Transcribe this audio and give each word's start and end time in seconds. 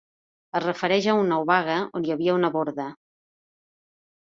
Es 0.59 0.63
refereix 0.63 1.07
a 1.13 1.15
una 1.25 1.37
obaga 1.43 1.77
on 2.01 2.09
hi 2.09 2.15
havia 2.17 2.39
una 2.41 2.51
borda. 2.59 2.89